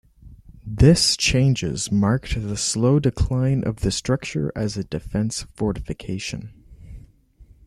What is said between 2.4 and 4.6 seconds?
slow decline of the structure